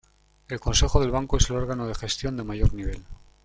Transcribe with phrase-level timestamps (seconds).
[0.49, 3.03] El consejo del Banco es el órgano de gestión de mayor nivel.